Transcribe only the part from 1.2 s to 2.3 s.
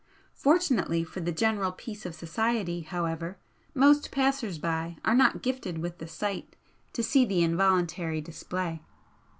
general peace of